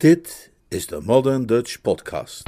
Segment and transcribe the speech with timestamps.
[0.00, 2.44] Dit is de Modern Dutch Podcast.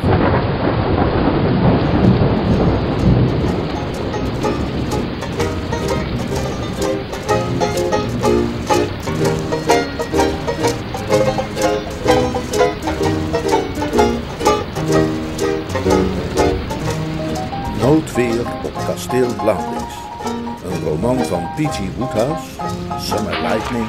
[17.80, 19.94] Noodweer op kasteel Blauwdings.
[20.64, 21.96] Een roman van P.G.
[21.96, 22.50] Woodhouse,
[22.98, 23.88] Summer Lightning,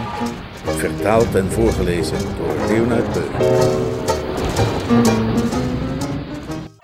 [0.77, 3.31] vertaald en voorgelezen door Leonard Beuk.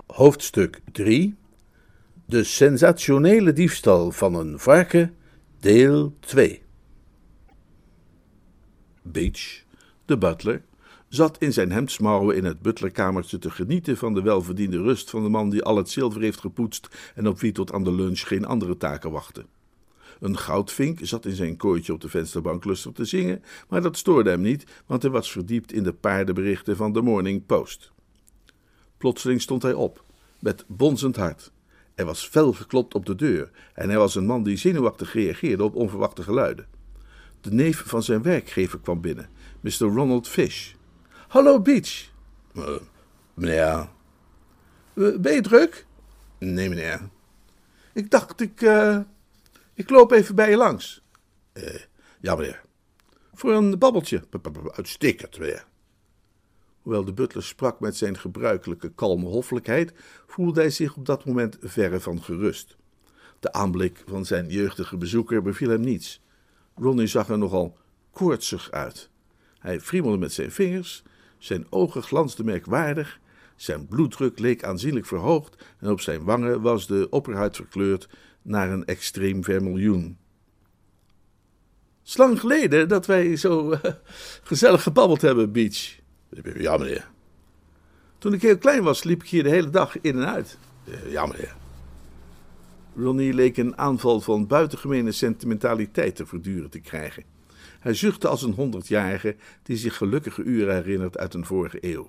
[0.06, 1.34] Hoofdstuk 3
[2.26, 5.14] De sensationele diefstal van een varken,
[5.60, 6.62] deel 2
[9.02, 9.62] Beach,
[10.04, 10.62] de butler,
[11.08, 15.28] zat in zijn hemdsmouwen in het butlerkamertje te genieten van de welverdiende rust van de
[15.28, 18.44] man die al het zilver heeft gepoetst en op wie tot aan de lunch geen
[18.44, 19.46] andere taken wachten.
[20.20, 24.30] Een goudvink zat in zijn kooitje op de vensterbank lustig te zingen, maar dat stoorde
[24.30, 27.92] hem niet, want hij was verdiept in de paardenberichten van de Morning Post.
[28.96, 30.04] Plotseling stond hij op,
[30.38, 31.52] met bonzend hart.
[31.94, 35.64] Er was fel geklopt op de deur en hij was een man die zenuwachtig reageerde
[35.64, 36.66] op onverwachte geluiden.
[37.40, 39.28] De neef van zijn werkgever kwam binnen,
[39.60, 39.70] Mr.
[39.78, 40.72] Ronald Fish.
[41.28, 42.10] Hallo, Beach.
[42.54, 42.68] Uh,
[43.34, 43.88] meneer.
[44.94, 45.86] Uh, ben je druk?
[46.38, 47.00] Nee, meneer.
[47.92, 48.98] Ik dacht, ik, uh,
[49.80, 51.02] ik loop even bij je langs.
[51.54, 51.64] Uh,
[52.20, 52.60] ja, meneer.
[53.34, 54.22] Voor een babbeltje.
[54.70, 55.66] Uitstekend, meneer.
[56.82, 59.92] Hoewel de butler sprak met zijn gebruikelijke kalme hoffelijkheid,
[60.26, 62.76] voelde hij zich op dat moment verre van gerust.
[63.38, 66.22] De aanblik van zijn jeugdige bezoeker beviel hem niets.
[66.74, 67.76] Ronnie zag er nogal
[68.10, 69.10] koortsig uit.
[69.58, 71.02] Hij friemelde met zijn vingers,
[71.38, 73.20] zijn ogen glansden merkwaardig,
[73.56, 78.08] zijn bloeddruk leek aanzienlijk verhoogd en op zijn wangen was de opperhuid verkleurd
[78.42, 80.18] naar een extreem vermiljoen.
[82.02, 83.74] Slang geleden dat wij zo
[84.42, 85.98] gezellig gebabbeld hebben, Beach.
[86.54, 87.08] Ja, meneer.
[88.18, 90.58] Toen ik heel klein was, liep ik hier de hele dag in en uit.
[91.08, 91.56] Ja, meneer.
[92.96, 97.24] Ronnie leek een aanval van buitengemene sentimentaliteit te verduren te krijgen.
[97.80, 102.08] Hij zuchtte als een honderdjarige die zich gelukkige uren herinnert uit een vorige eeuw.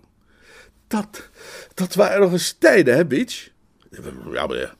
[0.88, 1.30] Dat,
[1.74, 3.50] dat waren nog eens tijden, hè, Beach?
[4.32, 4.76] Ja, meneer.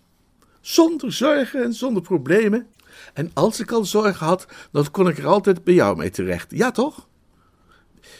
[0.62, 2.68] Zonder zorgen en zonder problemen.
[3.14, 6.52] En als ik al zorgen had, dan kon ik er altijd bij jou mee terecht.
[6.52, 7.08] Ja, toch?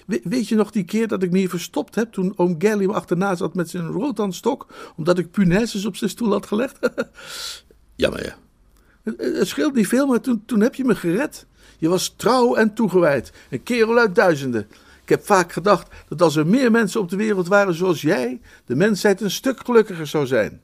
[0.06, 2.86] We, weet je nog die keer dat ik me hier verstopt heb toen oom Gally
[2.86, 6.80] me achterna zat met zijn rotanstok, omdat ik punaises op zijn stoel had gelegd?
[7.96, 8.38] ja, meneer.
[9.04, 11.46] Het, het scheelt niet veel, maar toen, toen heb je me gered.
[11.78, 14.68] Je was trouw en toegewijd, een kerel uit duizenden.
[15.04, 18.42] Ik heb vaak gedacht dat als er meer mensen op de wereld waren zoals jij,
[18.66, 20.62] de mensheid een stuk gelukkiger zou zijn.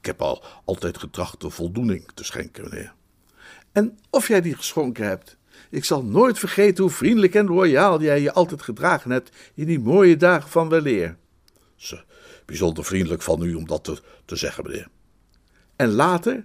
[0.00, 2.94] Ik heb al altijd getracht de voldoening te schenken, meneer.
[3.72, 5.36] En of jij die geschonken hebt.
[5.70, 9.80] Ik zal nooit vergeten hoe vriendelijk en royaal jij je altijd gedragen hebt in die
[9.80, 11.16] mooie dagen van weleer.
[11.76, 12.04] Ze,
[12.46, 14.88] bijzonder vriendelijk van u om dat te, te zeggen, meneer.
[15.76, 16.44] En later,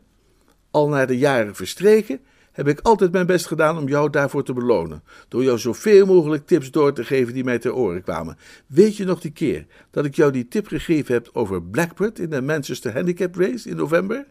[0.71, 2.19] al naar de jaren verstreken,
[2.55, 5.03] heb ik altijd mijn best gedaan om jou daarvoor te belonen.
[5.27, 8.37] Door jou zoveel mogelijk tips door te geven die mij ter oren kwamen.
[8.67, 12.29] Weet je nog die keer dat ik jou die tip gegeven heb over Blackbird in
[12.29, 14.25] de Manchester Handicap Race in november?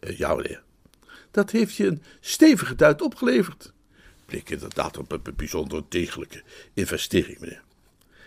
[0.00, 0.62] Uh, ja, meneer.
[1.30, 3.72] Dat heeft je een stevige duit opgeleverd.
[4.26, 5.06] Bleek inderdaad een
[5.36, 6.42] bijzonder degelijke
[6.74, 7.62] investering, meneer.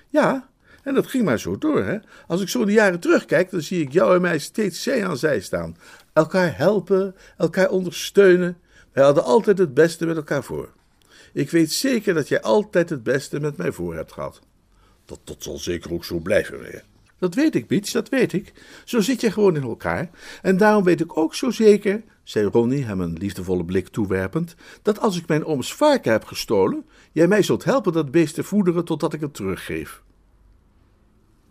[0.09, 0.49] Ja,
[0.83, 1.97] en dat ging maar zo door, hè.
[2.27, 5.17] Als ik zo de jaren terugkijk, dan zie ik jou en mij steeds zij aan
[5.17, 5.77] zij staan.
[6.13, 8.57] Elkaar helpen, elkaar ondersteunen.
[8.93, 10.69] Wij hadden altijd het beste met elkaar voor.
[11.33, 14.41] Ik weet zeker dat jij altijd het beste met mij voor hebt gehad.
[15.05, 16.83] Dat, dat zal zeker ook zo blijven, meneer.
[17.17, 18.53] Dat weet ik, Beach, dat weet ik.
[18.85, 20.09] Zo zit je gewoon in elkaar.
[20.41, 24.99] En daarom weet ik ook zo zeker, zei Ronnie hem een liefdevolle blik toewerpend, dat
[24.99, 28.85] als ik mijn ooms varken heb gestolen, jij mij zult helpen dat beest te voederen
[28.85, 30.01] totdat ik het teruggeef.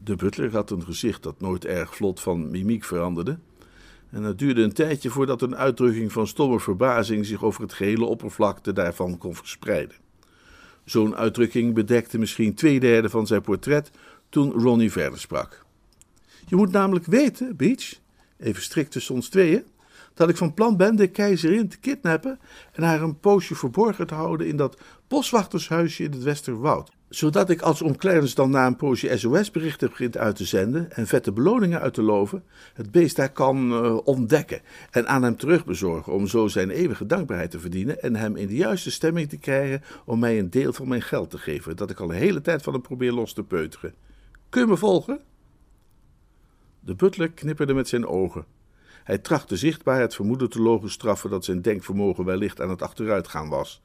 [0.05, 3.39] De butler had een gezicht dat nooit erg vlot van mimiek veranderde.
[4.13, 8.05] En het duurde een tijdje voordat een uitdrukking van stomme verbazing zich over het gehele
[8.05, 9.97] oppervlakte daarvan kon verspreiden.
[10.85, 13.91] Zo'n uitdrukking bedekte misschien twee derde van zijn portret
[14.29, 15.65] toen Ronnie verder sprak.
[16.47, 17.95] Je moet namelijk weten, Beach,
[18.39, 19.65] even strikt tussen ons tweeën,
[20.15, 22.39] dat ik van plan ben de keizerin te kidnappen
[22.73, 26.91] en haar een poosje verborgen te houden in dat boswachtershuisje in het Westerwoud.
[27.15, 31.33] Zodat ik als Clarence dan na een poosje SOS-berichten begint uit te zenden en vette
[31.33, 32.45] beloningen uit te loven,
[32.75, 34.61] het beest daar kan uh, ontdekken
[34.91, 38.55] en aan hem terugbezorgen om zo zijn eeuwige dankbaarheid te verdienen en hem in de
[38.55, 42.01] juiste stemming te krijgen om mij een deel van mijn geld te geven, dat ik
[42.01, 43.95] al de hele tijd van hem probeer los te peuteren.
[44.49, 45.21] Kun je me volgen?
[46.81, 48.45] De butler knipperde met zijn ogen.
[49.05, 53.49] Hij trachtte zichtbaar het vermoeden te logen straffen dat zijn denkvermogen wellicht aan het achteruitgaan
[53.49, 53.83] was.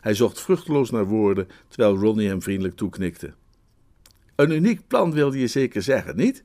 [0.00, 3.32] Hij zocht vruchteloos naar woorden, terwijl Ronnie hem vriendelijk toeknikte.
[4.36, 6.44] Een uniek plan wilde je zeker zeggen, niet?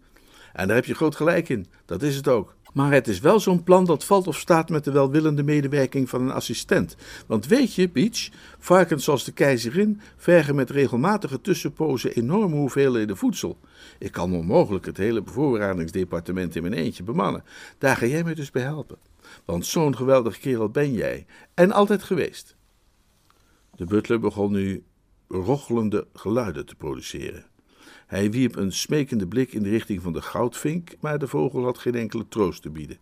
[0.53, 2.55] En daar heb je groot gelijk in, dat is het ook.
[2.75, 6.21] Maar het is wel zo'n plan dat valt of staat met de welwillende medewerking van
[6.21, 6.95] een assistent.
[7.27, 8.29] Want weet je, Beach,
[8.59, 13.59] varkens zoals de keizerin vergen met regelmatige tussenpozen enorme hoeveelheden voedsel.
[13.99, 17.43] Ik kan onmogelijk het hele bevoorradingsdepartement in mijn eentje bemannen.
[17.77, 18.97] Daar ga jij me dus bij helpen.
[19.45, 21.25] Want zo'n geweldige kerel ben jij.
[21.53, 22.55] En altijd geweest.
[23.75, 24.83] De butler begon nu
[25.27, 27.45] rochelende geluiden te produceren.
[28.07, 31.77] Hij wierp een smekende blik in de richting van de goudvink, maar de vogel had
[31.77, 32.98] geen enkele troost te bieden.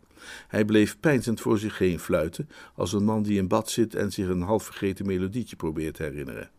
[0.48, 4.12] Hij bleef peinzend voor zich heen fluiten, als een man die in bad zit en
[4.12, 6.52] zich een half vergeten melodietje probeert te herinneren.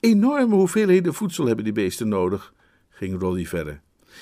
[0.00, 2.54] Enorme hoeveelheden voedsel hebben die beesten nodig,
[2.88, 3.80] ging Rolly verder.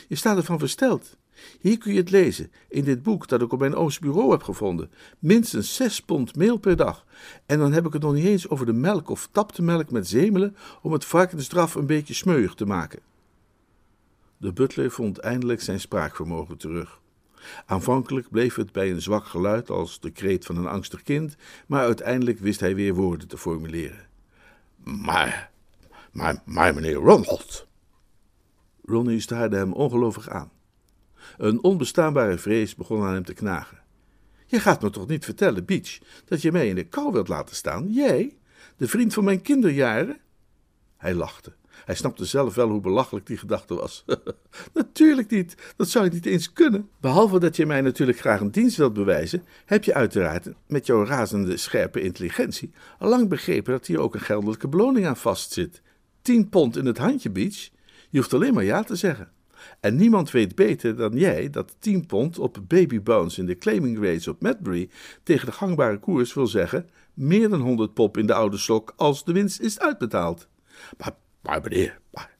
[0.08, 1.16] Je staat ervan versteld.
[1.60, 4.42] Hier kun je het lezen, in dit boek dat ik op mijn ooms bureau heb
[4.42, 4.90] gevonden.
[5.18, 7.04] Minstens zes pond meel per dag.
[7.46, 10.08] En dan heb ik het nog niet eens over de melk of tapte melk met
[10.08, 13.00] zemelen om het varkensdraf een beetje smeuig te maken.
[14.36, 17.00] De butler vond eindelijk zijn spraakvermogen terug.
[17.66, 21.36] Aanvankelijk bleef het bij een zwak geluid als de kreet van een angstig kind,
[21.66, 24.06] maar uiteindelijk wist hij weer woorden te formuleren.
[24.84, 25.50] Maar,
[26.12, 27.66] maar, maar meneer Ronald.
[28.84, 30.50] Ronnie staarde hem ongelovig aan.
[31.36, 33.80] Een onbestaanbare vrees begon aan hem te knagen.
[34.46, 37.56] Je gaat me toch niet vertellen, Beach, dat je mij in de kou wilt laten
[37.56, 37.92] staan?
[37.92, 38.36] Jij,
[38.76, 40.20] de vriend van mijn kinderjaren?
[40.96, 41.52] Hij lachte.
[41.84, 44.04] Hij snapte zelf wel hoe belachelijk die gedachte was.
[44.74, 46.88] natuurlijk niet, dat zou je niet eens kunnen.
[47.00, 51.04] Behalve dat je mij natuurlijk graag een dienst wilt bewijzen, heb je uiteraard met jouw
[51.04, 55.82] razende scherpe intelligentie al lang begrepen dat hier ook een geldelijke beloning aan vastzit.
[56.22, 57.68] Tien pond in het handje, Beach.
[58.10, 59.30] Je hoeft alleen maar ja te zeggen.
[59.80, 64.04] En niemand weet beter dan jij dat 10 pond op baby bones in de claiming
[64.04, 64.90] race op Madbury
[65.22, 69.24] tegen de gangbare koers wil zeggen meer dan 100 pop in de oude sok als
[69.24, 70.48] de winst is uitbetaald.
[70.98, 72.30] Maar, maar meneer, maar,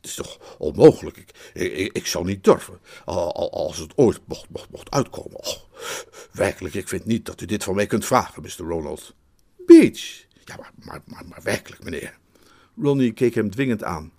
[0.00, 1.16] is toch onmogelijk.
[1.16, 2.78] Ik, ik, ik zou niet durven.
[3.04, 5.38] Als het ooit mocht, mocht, mocht uitkomen.
[5.38, 5.56] Oh,
[6.32, 8.64] werkelijk, ik vind niet dat u dit van mij kunt vragen, Mr.
[8.64, 9.14] Ronald.
[9.66, 10.24] Beach.
[10.44, 12.18] Ja, maar, maar, maar, maar werkelijk, meneer.
[12.76, 14.12] Ronnie keek hem dwingend aan.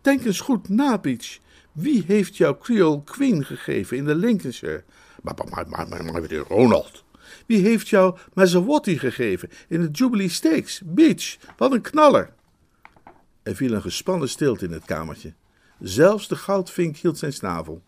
[0.00, 1.38] Denk eens goed na, Beach.
[1.76, 4.84] Wie heeft jou Creole Queen gegeven in de Lincolnshire?
[5.22, 7.04] Maar, maar, maar, maar, maar Ronald.
[7.46, 10.82] Wie heeft jou Maserati gegeven in de Jubilee Stakes?
[10.84, 12.32] Beach, wat een knaller.
[13.42, 15.34] Er viel een gespannen stilte in het kamertje.
[15.80, 17.82] Zelfs de goudvink hield zijn snavel.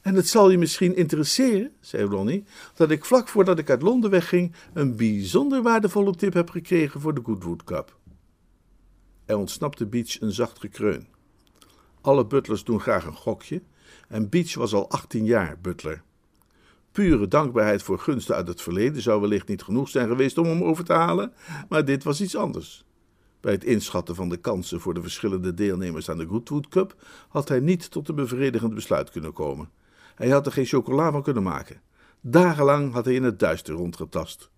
[0.00, 4.10] En het zal je misschien interesseren, zei Ronnie, dat ik vlak voordat ik uit Londen
[4.10, 7.96] wegging een bijzonder waardevolle tip heb gekregen voor de Goodwood Cup.
[9.24, 11.16] Er ontsnapte Beach een zacht gekreun.
[12.00, 13.62] Alle butlers doen graag een gokje
[14.08, 16.02] en Beach was al 18 jaar butler.
[16.92, 20.62] Pure dankbaarheid voor gunsten uit het verleden zou wellicht niet genoeg zijn geweest om hem
[20.64, 21.32] over te halen,
[21.68, 22.84] maar dit was iets anders.
[23.40, 26.94] Bij het inschatten van de kansen voor de verschillende deelnemers aan de Goodwood Cup
[27.28, 29.70] had hij niet tot een bevredigend besluit kunnen komen.
[30.14, 31.80] Hij had er geen chocola van kunnen maken.
[32.20, 34.50] Dagenlang had hij in het duister rondgetast.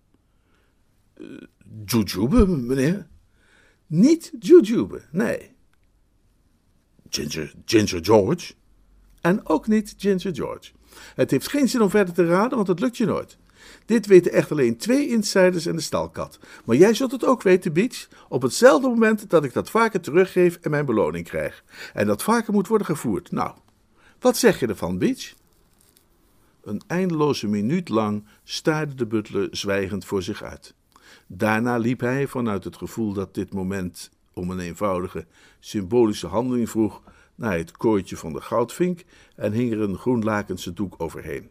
[1.17, 1.41] Uh,
[1.85, 3.07] jujube, meneer?
[3.87, 5.55] Niet jujube, nee.
[7.11, 8.53] Ginger, Ginger George?
[9.21, 10.71] En ook niet Ginger George.
[11.15, 13.37] Het heeft geen zin om verder te raden, want het lukt je nooit.
[13.85, 16.39] Dit weten echt alleen twee insiders en de stalkat.
[16.65, 20.57] Maar jij zult het ook weten, Beach, op hetzelfde moment dat ik dat varken teruggeef
[20.61, 21.63] en mijn beloning krijg.
[21.93, 23.31] En dat varken moet worden gevoerd.
[23.31, 23.51] Nou,
[24.19, 25.33] wat zeg je ervan, Beach?
[26.63, 30.73] Een eindeloze minuut lang staarde de butler zwijgend voor zich uit.
[31.27, 35.25] Daarna liep hij, vanuit het gevoel dat dit moment om een eenvoudige,
[35.59, 37.01] symbolische handeling vroeg,
[37.35, 39.03] naar het kooitje van de goudvink
[39.35, 41.49] en hing er een groen lakense doek overheen.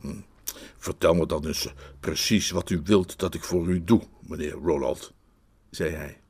[0.00, 0.20] Hm.
[0.78, 5.12] Vertel me dan eens precies wat u wilt dat ik voor u doe, meneer Ronald,
[5.70, 6.20] zei hij.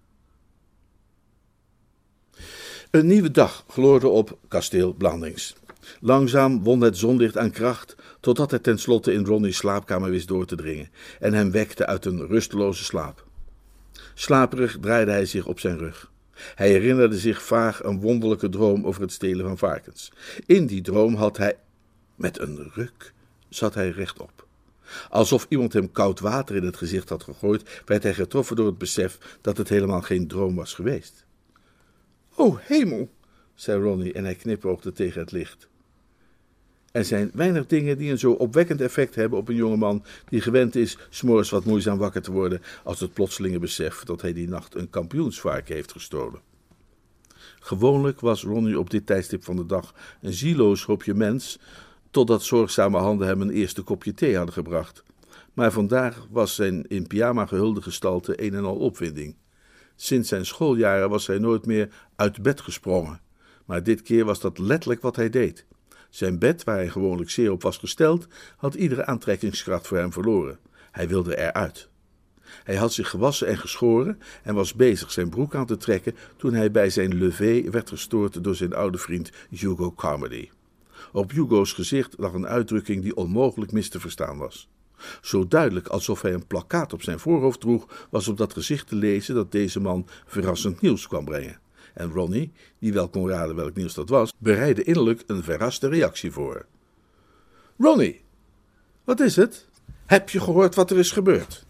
[2.91, 5.55] Een nieuwe dag gloorde op kasteel Blandings.
[6.01, 10.57] Langzaam won het zonlicht aan kracht, totdat het tenslotte in Ronnie's slaapkamer wist door te
[10.57, 13.27] dringen en hem wekte uit een rusteloze slaap.
[14.15, 16.11] Slaperig draaide hij zich op zijn rug.
[16.55, 20.13] Hij herinnerde zich vaag een wonderlijke droom over het stelen van varkens.
[20.47, 21.57] In die droom had hij.
[22.15, 23.13] Met een ruk
[23.49, 24.47] zat hij rechtop.
[25.11, 28.79] Alsof iemand hem koud water in het gezicht had gegooid, werd hij getroffen door het
[28.79, 31.25] besef dat het helemaal geen droom was geweest.
[32.35, 33.11] O hemel,
[33.55, 35.69] zei Ronnie en hij knipoogde tegen het licht.
[36.93, 40.77] Er zijn weinig dingen die een zo opwekkend effect hebben op een jongeman die gewend
[40.77, 44.75] is s'morgens wat moeizaam wakker te worden als het plotselinge besef dat hij die nacht
[44.75, 46.41] een kampioensvarken heeft gestolen.
[47.61, 51.59] Gewoonlijk was Ronnie op dit tijdstip van de dag een zieloos hoopje mens,
[52.11, 55.03] totdat zorgzame handen hem een eerste kopje thee hadden gebracht.
[55.53, 59.37] Maar vandaag was zijn in pyjama gehulde gestalte een en al opwinding.
[59.97, 63.21] Sinds zijn schooljaren was hij nooit meer uit bed gesprongen,
[63.65, 65.67] maar dit keer was dat letterlijk wat hij deed.
[66.13, 68.27] Zijn bed, waar hij gewoonlijk zeer op was gesteld,
[68.57, 70.59] had iedere aantrekkingskracht voor hem verloren.
[70.91, 71.89] Hij wilde eruit.
[72.65, 76.55] Hij had zich gewassen en geschoren en was bezig zijn broek aan te trekken toen
[76.55, 80.51] hij bij zijn lever werd gestoord door zijn oude vriend Hugo Carmody.
[81.13, 84.69] Op Hugo's gezicht lag een uitdrukking die onmogelijk mis te verstaan was.
[85.21, 88.97] Zo duidelijk alsof hij een plakkaat op zijn voorhoofd droeg, was op dat gezicht te
[88.97, 91.62] lezen dat deze man verrassend nieuws kwam brengen.
[91.95, 96.33] En Ronnie, die wel kon raden welk nieuws dat was, bereidde innerlijk een verraste reactie
[96.33, 96.67] voor.
[97.79, 98.25] Ronnie,
[99.05, 99.69] wat is het?
[100.07, 101.67] Heb je gehoord wat er is gebeurd?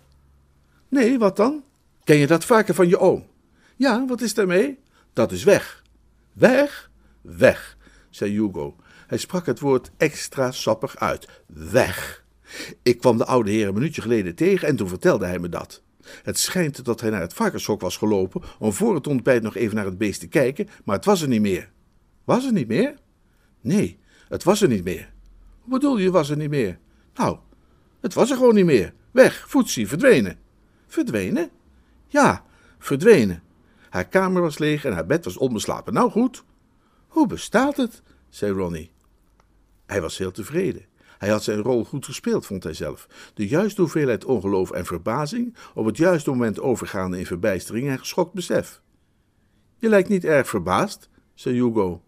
[0.88, 1.64] Nee, wat dan?
[2.04, 3.26] Ken je dat vaker van je oom?
[3.76, 4.78] Ja, wat is daarmee?
[5.12, 5.82] Dat is weg.
[6.32, 6.90] Weg?
[7.20, 7.76] Weg,
[8.10, 8.76] zei Hugo.
[9.06, 11.28] Hij sprak het woord extra sappig uit.
[11.46, 12.24] Weg.
[12.82, 15.82] Ik kwam de oude heer een minuutje geleden tegen en toen vertelde hij me dat.
[16.22, 19.76] Het schijnt dat hij naar het varkenshok was gelopen om voor het ontbijt nog even
[19.76, 21.70] naar het beest te kijken, maar het was er niet meer.
[22.24, 22.94] Was er niet meer?
[23.60, 25.12] Nee, het was er niet meer.
[25.60, 26.78] Hoe bedoel je, was er niet meer?
[27.14, 27.38] Nou,
[28.00, 28.94] het was er gewoon niet meer.
[29.10, 30.38] Weg, voetsie, verdwenen.
[30.86, 31.50] Verdwenen?
[32.06, 32.44] Ja,
[32.78, 33.42] verdwenen.
[33.90, 35.92] Haar kamer was leeg en haar bed was onbeslapen.
[35.92, 36.44] Nou goed.
[37.08, 38.02] Hoe bestaat het?
[38.28, 38.92] zei Ronnie.
[39.86, 40.84] Hij was heel tevreden.
[41.22, 43.06] Hij had zijn rol goed gespeeld, vond hij zelf.
[43.34, 48.32] De juiste hoeveelheid ongeloof en verbazing, op het juiste moment overgaande in verbijstering en geschokt
[48.32, 48.80] besef.
[49.76, 52.02] Je lijkt niet erg verbaasd, zei Hugo.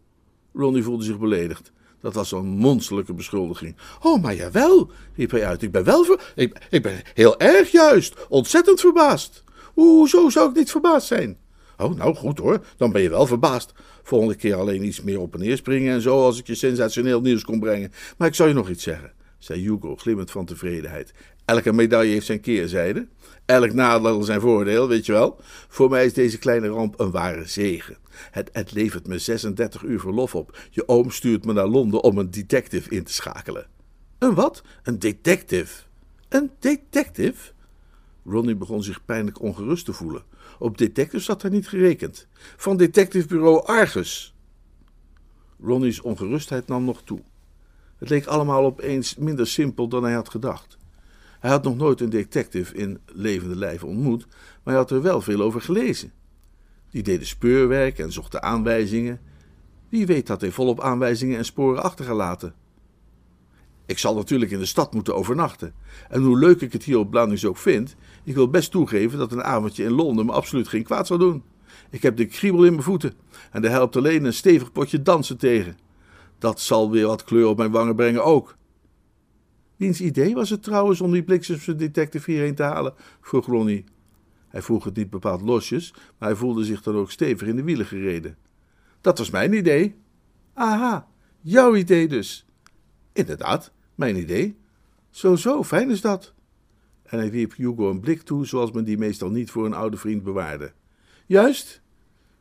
[0.53, 1.73] Ronnie voelde zich beledigd.
[2.01, 3.77] Dat was een monsterlijke beschuldiging.
[4.03, 5.63] Oh, maar jawel, riep hij uit.
[5.63, 6.33] Ik ben wel ver...
[6.35, 9.45] ik, ik ben heel erg juist, ontzettend verbaasd.
[9.75, 11.39] Hoezo zou ik niet verbaasd zijn?
[11.77, 13.73] Oh, nou goed hoor, dan ben je wel verbaasd.
[14.07, 17.21] Volgende keer alleen iets meer op en neer springen en zo als ik je sensationeel
[17.21, 17.93] nieuws kon brengen.
[18.17, 21.13] Maar ik zou je nog iets zeggen, zei Hugo, glimmend van tevredenheid.
[21.45, 23.07] Elke medaille heeft zijn keerzijde.
[23.45, 25.41] Elk nadeel zijn voordeel, weet je wel.
[25.69, 27.97] Voor mij is deze kleine ramp een ware zegen.
[28.31, 30.59] Het, het levert me 36 uur verlof op.
[30.71, 33.67] Je oom stuurt me naar Londen om een detective in te schakelen.
[34.19, 34.63] Een wat?
[34.83, 35.83] Een detective?
[36.29, 37.53] Een detective?
[38.25, 40.23] Ronnie begon zich pijnlijk ongerust te voelen.
[40.59, 42.27] Op detectives had hij niet gerekend.
[42.57, 44.35] Van detectivebureau Argus.
[45.61, 47.23] Ronnie's ongerustheid nam nog toe.
[47.99, 50.77] Het leek allemaal opeens minder simpel dan hij had gedacht.
[51.41, 55.21] Hij had nog nooit een detective in levende lijf ontmoet, maar hij had er wel
[55.21, 56.13] veel over gelezen.
[56.91, 59.21] Die deden speurwerk en zochten aanwijzingen.
[59.89, 62.55] Wie weet had hij volop aanwijzingen en sporen achtergelaten.
[63.87, 65.75] Ik zal natuurlijk in de stad moeten overnachten.
[66.09, 69.33] En hoe leuk ik het hier op Blandings ook vind, ik wil best toegeven dat
[69.33, 71.43] een avondje in Londen me absoluut geen kwaad zou doen.
[71.91, 73.15] Ik heb de kriebel in mijn voeten
[73.51, 75.79] en er helpt alleen een stevig potje dansen tegen.
[76.39, 78.57] Dat zal weer wat kleur op mijn wangen brengen ook.
[79.77, 82.95] Wiens idee was het trouwens om die bliksemsdetective hierheen te halen?
[83.21, 83.85] vroeg Ronnie.
[84.49, 87.63] Hij vroeg het niet bepaald losjes, maar hij voelde zich dan ook stevig in de
[87.63, 88.37] wielen gereden.
[89.01, 89.95] Dat was mijn idee.
[90.55, 91.09] Aha,
[91.41, 92.47] jouw idee dus.
[93.13, 94.57] Inderdaad, mijn idee.
[95.11, 96.33] Zo, zo, fijn is dat.
[97.03, 99.97] En hij wierp Hugo een blik toe, zoals men die meestal niet voor een oude
[99.97, 100.73] vriend bewaarde.
[101.27, 101.83] Juist,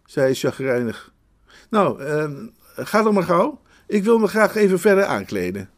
[0.05, 1.13] zei hij chagrijnig.
[1.69, 2.31] Nou, eh,
[2.75, 3.61] ga dan maar gauw.
[3.87, 5.69] Ik wil me graag even verder aankleden.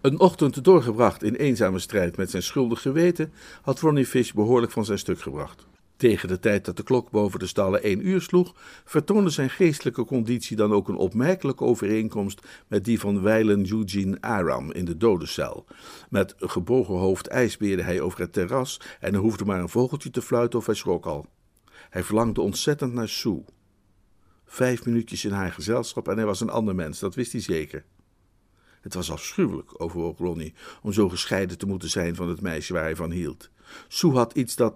[0.00, 4.84] Een ochtend doorgebracht in eenzame strijd met zijn schuldig geweten had Ronnie Fish behoorlijk van
[4.84, 5.66] zijn stuk gebracht.
[5.96, 10.04] Tegen de tijd dat de klok boven de stallen één uur sloeg, vertoonde zijn geestelijke
[10.04, 15.64] conditie dan ook een opmerkelijke overeenkomst met die van wijlen Eugene Aram in de dodencel.
[16.10, 20.22] Met gebogen hoofd ijsbeerde hij over het terras en er hoefde maar een vogeltje te
[20.22, 21.26] fluiten of hij schrok al.
[21.90, 23.44] Hij verlangde ontzettend naar Sue.
[24.46, 27.84] Vijf minuutjes in haar gezelschap en hij was een ander mens, dat wist hij zeker.
[28.80, 32.82] Het was afschuwelijk, overwoog Ronnie, om zo gescheiden te moeten zijn van het meisje waar
[32.82, 33.50] hij van hield.
[33.88, 34.74] Sue had iets dat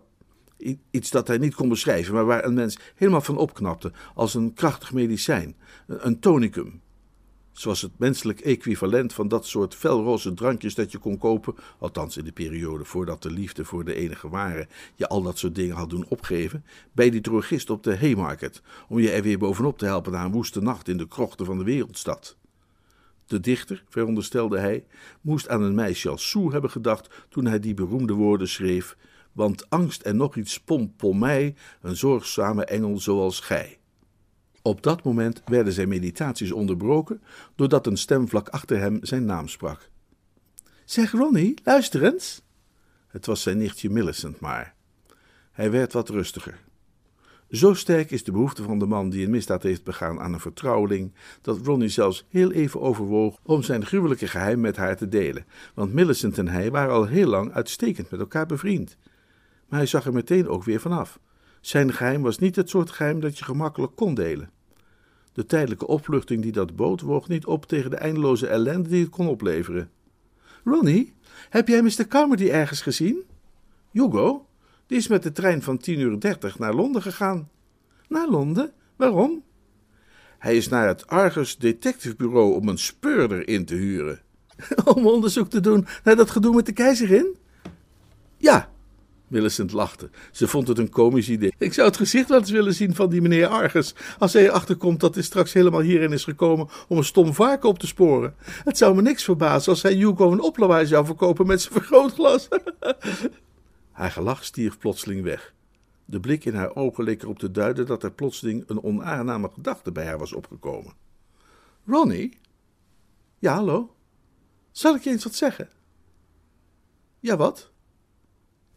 [0.91, 4.55] Iets dat hij niet kon beschrijven, maar waar een mens helemaal van opknapte, als een
[4.55, 6.81] krachtig medicijn, een tonicum.
[7.53, 12.25] Zoals het menselijk equivalent van dat soort felroze drankjes dat je kon kopen, althans in
[12.25, 15.91] de periode voordat de liefde voor de enige ware je al dat soort dingen had
[15.91, 20.12] doen opgeven, bij die drogist op de Haymarket, om je er weer bovenop te helpen
[20.12, 22.37] na een woeste nacht in de krochten van de wereldstad.
[23.27, 24.85] De dichter, veronderstelde hij,
[25.21, 28.97] moest aan een meisje als Sue hebben gedacht toen hij die beroemde woorden schreef:
[29.38, 33.78] want angst en nog iets pompel mij, een zorgzame engel zoals gij.
[34.62, 37.23] Op dat moment werden zijn meditaties onderbroken,
[37.54, 39.90] doordat een stem vlak achter hem zijn naam sprak.
[40.85, 42.42] Zeg Ronnie, luister eens.
[43.09, 44.75] Het was zijn nichtje Millicent maar.
[45.52, 46.59] Hij werd wat rustiger.
[47.50, 50.40] Zo sterk is de behoefte van de man die een misdaad heeft begaan aan een
[50.40, 55.47] vertrouweling, dat Ronnie zelfs heel even overwoog om zijn gruwelijke geheim met haar te delen,
[55.75, 58.97] want Millicent en hij waren al heel lang uitstekend met elkaar bevriend.
[59.69, 61.19] Maar hij zag er meteen ook weer vanaf.
[61.61, 64.51] Zijn geheim was niet het soort geheim dat je gemakkelijk kon delen.
[65.33, 69.11] De tijdelijke opluchting die dat bood woog niet op tegen de eindeloze ellende die het
[69.11, 69.91] kon opleveren.
[70.65, 71.15] Ronnie,
[71.51, 72.07] heb jij Mr.
[72.09, 73.23] Carmody ergens gezien?
[73.91, 74.47] Hugo,
[74.87, 77.49] die is met de trein van 10 uur 30 naar Londen gegaan.
[78.09, 78.73] Naar Londen?
[78.97, 79.43] Waarom?
[80.39, 84.21] Hij is naar het Argus Detective Bureau om een speurder in te huren.
[84.95, 87.37] Om onderzoek te doen naar dat gedoe met de keizerin?
[88.37, 88.71] Ja,
[89.29, 90.11] Millicent lachte.
[90.33, 91.53] Ze vond het een komisch idee.
[91.59, 93.95] Ik zou het gezicht wel eens willen zien van die meneer Argus.
[94.19, 97.69] Als hij erachter komt dat hij straks helemaal hierin is gekomen om een stom varken
[97.69, 98.35] op te sporen.
[98.65, 102.49] Het zou me niks verbazen als hij Hugo een oplawaai zou verkopen met zijn vergrootglas.
[103.93, 105.55] haar gelach stierf plotseling weg.
[106.05, 109.93] De blik in haar ogen leek erop te duiden dat er plotseling een onaangename gedachte
[109.93, 110.93] bij haar was opgekomen.
[111.87, 112.39] Ronnie?
[113.39, 113.95] Ja, hallo?
[114.71, 115.69] Zal ik je eens wat zeggen?
[117.21, 117.71] Ja, wat?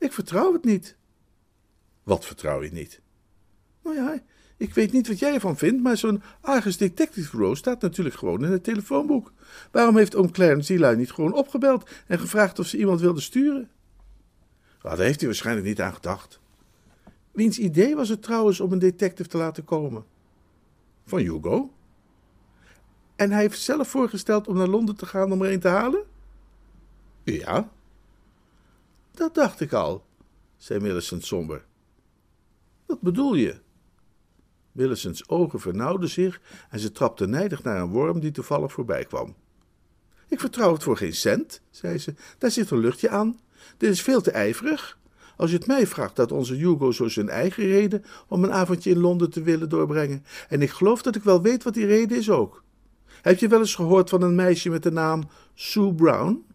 [0.02, 0.96] Ik vertrouw het niet.
[2.04, 3.02] Wat vertrouw je niet?
[3.84, 4.22] Nou ja,
[4.58, 8.46] ik weet niet wat jij ervan vindt, maar zo'n Argus Detective Bureau staat natuurlijk gewoon
[8.46, 9.34] in het telefoonboek.
[9.72, 13.22] Waarom heeft oom Clarence die lui niet gewoon opgebeld en gevraagd of ze iemand wilde
[13.22, 13.70] sturen?
[14.82, 16.40] Nou, daar heeft hij waarschijnlijk niet aan gedacht.
[17.32, 20.06] Wiens idee was het trouwens om een detective te laten komen?
[21.06, 21.74] Van Hugo.
[23.16, 26.04] En hij heeft zelf voorgesteld om naar Londen te gaan om er een te halen?
[27.24, 27.70] Ja.
[29.12, 30.06] Dat dacht ik al,
[30.58, 31.66] zei Millicent somber.
[32.86, 33.60] Wat bedoel je?
[34.72, 39.36] Millicent's ogen vernauwden zich en ze trapte nijdig naar een worm die toevallig voorbij kwam.
[40.28, 42.14] Ik vertrouw het voor geen cent, zei ze.
[42.38, 43.40] Daar zit een luchtje aan.
[43.78, 45.00] Dit is veel te ijverig.
[45.38, 48.90] Als je het mij vraagt, dat onze Hugo zo zijn eigen reden om een avondje
[48.90, 50.26] in Londen te willen doorbrengen.
[50.50, 52.64] En ik geloof dat ik wel weet wat die reden is ook.
[53.22, 56.46] Heb je wel eens gehoord van een meisje met de naam Sue Brown?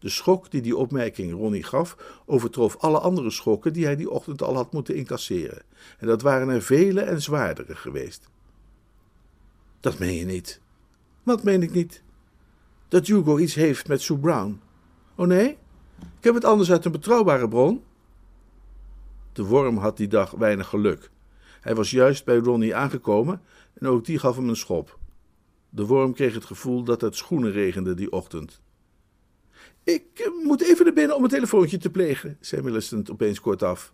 [0.00, 4.42] De schok die die opmerking Ronnie gaf, overtrof alle andere schokken die hij die ochtend
[4.42, 5.62] al had moeten incasseren.
[5.98, 8.28] En dat waren er vele en zwaardere geweest.
[9.80, 10.60] Dat meen je niet.
[11.22, 12.02] Wat meen ik niet?
[12.88, 14.60] Dat Hugo iets heeft met Sue Brown.
[15.14, 15.48] Oh nee?
[15.98, 17.82] Ik heb het anders uit een betrouwbare bron.
[19.32, 21.10] De worm had die dag weinig geluk.
[21.60, 23.42] Hij was juist bij Ronnie aangekomen
[23.74, 24.98] en ook die gaf hem een schop.
[25.68, 28.60] De worm kreeg het gevoel dat het schoenen regende die ochtend.
[29.90, 33.92] Ik eh, moet even naar binnen om een telefoontje te plegen, zei Millicent opeens kortaf.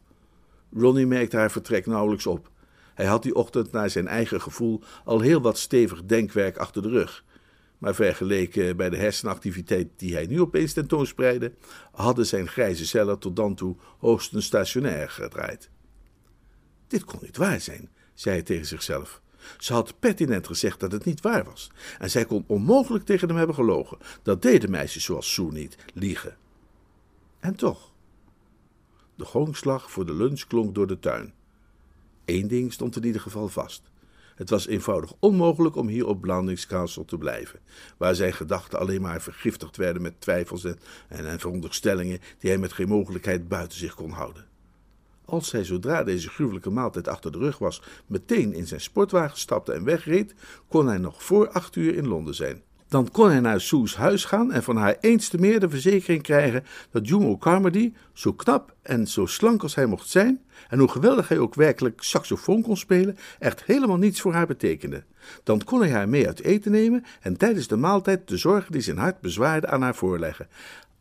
[0.73, 2.51] Ronnie merkte haar vertrek nauwelijks op.
[2.95, 6.89] Hij had die ochtend naar zijn eigen gevoel al heel wat stevig denkwerk achter de
[6.89, 7.25] rug.
[7.79, 11.53] Maar vergeleken bij de hersenactiviteit die hij nu opeens tentoonspreidde,
[11.93, 15.71] hadden zijn grijze cellen tot dan toe hoogstens stationair gedraaid.
[16.87, 19.23] Dit kon niet waar zijn, zei hij tegen zichzelf.
[19.59, 21.71] Ze had pertinent gezegd dat het niet waar was.
[21.99, 23.99] En zij kon onmogelijk tegen hem hebben gelogen.
[24.23, 26.37] Dat deden meisjes zoals Sue niet, liegen.
[27.41, 27.93] En toch.
[29.15, 31.35] De gongslag voor de lunch klonk door de tuin.
[32.25, 33.83] Eén ding stond in ieder geval vast.
[34.37, 37.61] Het was eenvoudig onmogelijk om hier op Blandings Castle te blijven,
[37.97, 40.79] waar zijn gedachten alleen maar vergiftigd werden met twijfels en,
[41.09, 44.47] en, en veronderstellingen die hij met geen mogelijkheid buiten zich kon houden.
[45.27, 49.73] Als hij zodra deze gruwelijke maaltijd achter de rug was, meteen in zijn sportwagen stapte
[49.73, 50.35] en wegreed,
[50.69, 52.63] kon hij nog voor acht uur in Londen zijn.
[52.89, 56.23] Dan kon hij naar Sue's huis gaan en van haar eens te meer de verzekering
[56.23, 60.89] krijgen dat Jumo Carmody, zo knap en zo slank als hij mocht zijn, en hoe
[60.89, 65.05] geweldig hij ook werkelijk saxofoon kon spelen, echt helemaal niets voor haar betekende.
[65.43, 68.81] Dan kon hij haar mee uit eten nemen en tijdens de maaltijd de zorgen die
[68.81, 70.49] zijn hart bezwaarden aan haar voorleggen.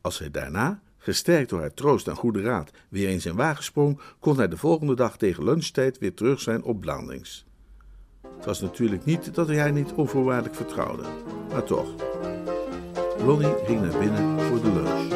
[0.02, 4.00] Als hij daarna Gesterkt door haar troost en goede raad weer in zijn wagen sprong,
[4.20, 7.46] kon hij de volgende dag tegen lunchtijd weer terug zijn op Blandings.
[8.36, 11.04] Het was natuurlijk niet dat hij haar niet onvoorwaardelijk vertrouwde,
[11.50, 11.88] maar toch.
[13.18, 15.14] Ronnie ging naar binnen voor de lunch.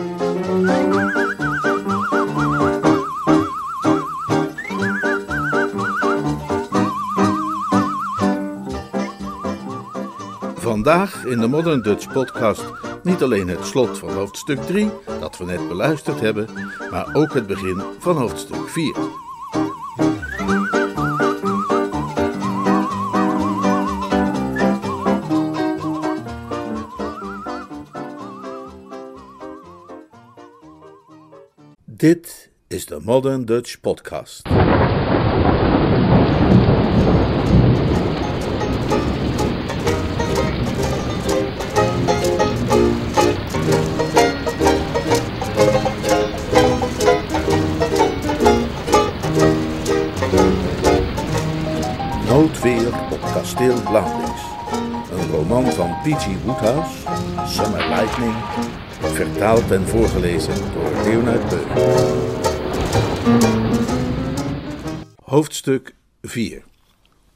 [10.56, 15.46] Vandaag in de Modern Dutch Podcast niet alleen het slot van hoofdstuk 3, dat we
[15.46, 16.48] net beluisterd hebben,
[16.92, 18.96] maar ook het begin van hoofdstuk 4.
[31.86, 34.59] Dit is de Modern Dutch Podcast.
[53.39, 54.41] Kasteel Blauwdings.
[55.12, 56.43] Een roman van P.G.
[56.43, 56.97] Woodhouse,
[57.47, 58.36] Summer Lightning,
[58.99, 61.69] vertaald en voorgelezen door Leonard Beul.
[65.23, 66.63] Hoofdstuk 4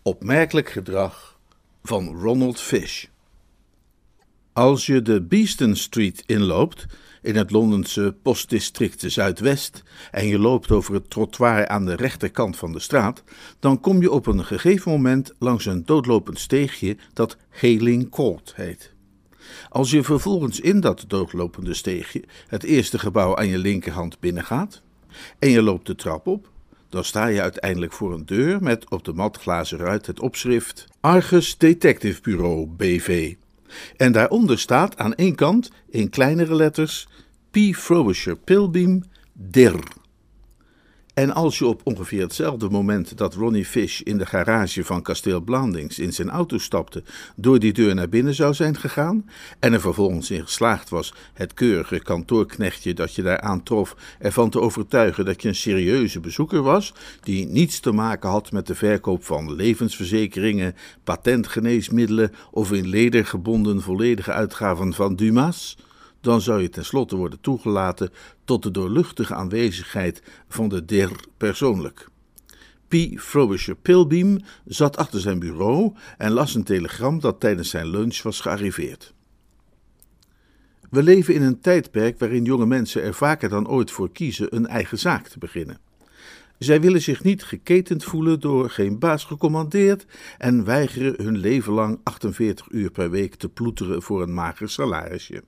[0.02, 1.40] Opmerkelijk gedrag
[1.84, 3.06] van Ronald Fish.
[4.54, 6.86] Als je de Beeston Street inloopt,
[7.24, 12.72] in het Londense postdistrict Zuidwest, en je loopt over het trottoir aan de rechterkant van
[12.72, 13.24] de straat,
[13.60, 18.94] dan kom je op een gegeven moment langs een doodlopend steegje dat Heling Court heet.
[19.70, 24.82] Als je vervolgens in dat doodlopende steegje het eerste gebouw aan je linkerhand binnengaat,
[25.40, 26.50] en je loopt de trap op,
[26.90, 31.58] dan sta je uiteindelijk voor een deur met op de matglazen ruit het opschrift Argus
[31.58, 33.34] Detective Bureau BV.
[33.98, 37.08] En daaronder staat aan één kant in kleinere letters
[37.52, 37.58] P.
[37.76, 40.03] Frobisher Pilbeam, DIR.
[41.14, 45.42] En als je op ongeveer hetzelfde moment dat Ronnie Fish in de garage van kasteel
[45.42, 47.04] Blandings in zijn auto stapte,
[47.36, 51.54] door die deur naar binnen zou zijn gegaan, en er vervolgens in geslaagd was het
[51.54, 56.94] keurige kantoorknechtje dat je daar aantrof ervan te overtuigen dat je een serieuze bezoeker was,
[57.22, 63.82] die niets te maken had met de verkoop van levensverzekeringen, patentgeneesmiddelen of in leder gebonden
[63.82, 65.78] volledige uitgaven van Dumas,
[66.24, 68.10] dan zou je tenslotte worden toegelaten
[68.46, 72.08] tot de doorluchtige aanwezigheid van de der persoonlijk.
[72.88, 72.96] P.
[73.20, 78.40] Frobisher Pilbeam zat achter zijn bureau en las een telegram dat tijdens zijn lunch was
[78.40, 79.14] gearriveerd.
[80.90, 84.68] We leven in een tijdperk waarin jonge mensen er vaker dan ooit voor kiezen een
[84.68, 85.78] eigen zaak te beginnen.
[86.58, 90.06] Zij willen zich niet geketend voelen door geen baas gecommandeerd
[90.38, 95.44] en weigeren hun leven lang 48 uur per week te ploeteren voor een mager salarisje.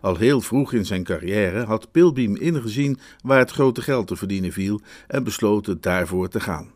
[0.00, 4.52] Al heel vroeg in zijn carrière had Pilbeam ingezien waar het grote geld te verdienen
[4.52, 6.70] viel en besloten daarvoor te gaan.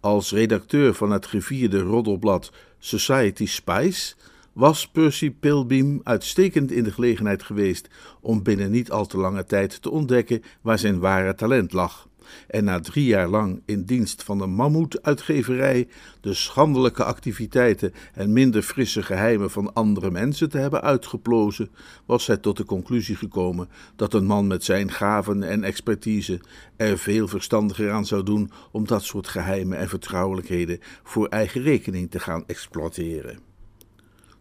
[0.00, 4.14] Als redacteur van het gevierde roddelblad Society Spice
[4.52, 7.88] was Percy Pilbeam uitstekend in de gelegenheid geweest
[8.20, 12.08] om binnen niet al te lange tijd te ontdekken waar zijn ware talent lag
[12.48, 15.88] en na drie jaar lang in dienst van de mammoetuitgeverij
[16.20, 21.70] de schandelijke activiteiten en minder frisse geheimen van andere mensen te hebben uitgeplozen,
[22.06, 26.40] was hij tot de conclusie gekomen dat een man met zijn gaven en expertise
[26.76, 32.10] er veel verstandiger aan zou doen om dat soort geheimen en vertrouwelijkheden voor eigen rekening
[32.10, 33.53] te gaan exploiteren.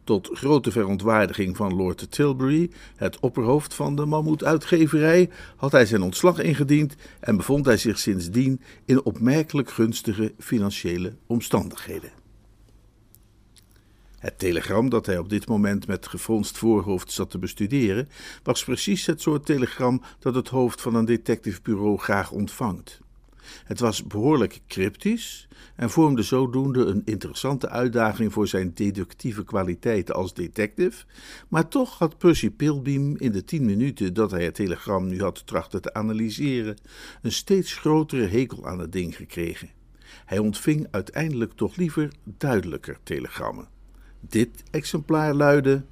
[0.03, 6.39] Tot grote verontwaardiging van Lord Tilbury, het opperhoofd van de mammoetuitgeverij, had hij zijn ontslag
[6.39, 12.11] ingediend en bevond hij zich sindsdien in opmerkelijk gunstige financiële omstandigheden.
[14.23, 18.09] Het telegram dat hij op dit moment met gefronst voorhoofd zat te bestuderen,
[18.43, 23.02] was precies het soort telegram dat het hoofd van een detectivebureau graag ontvangt.
[23.63, 30.33] Het was behoorlijk cryptisch en vormde zodoende een interessante uitdaging voor zijn deductieve kwaliteiten als
[30.33, 31.05] detective,
[31.47, 35.47] maar toch had Percy Pilbeam in de tien minuten dat hij het telegram nu had
[35.47, 36.77] trachten te analyseren,
[37.21, 39.69] een steeds grotere hekel aan het ding gekregen.
[40.25, 43.67] Hij ontving uiteindelijk toch liever duidelijker telegrammen.
[44.19, 45.83] Dit exemplaar luidde: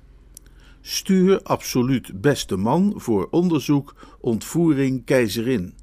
[0.82, 5.74] Stuur absoluut beste man voor onderzoek ontvoering keizerin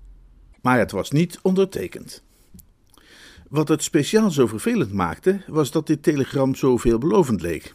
[0.68, 2.22] maar het was niet ondertekend.
[3.48, 7.74] Wat het speciaal zo vervelend maakte, was dat dit telegram zo veelbelovend leek.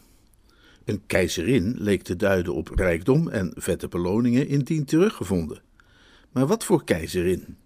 [0.85, 5.61] Een keizerin leek te duiden op rijkdom en vette beloningen indien teruggevonden.
[6.31, 7.57] Maar wat voor keizerin?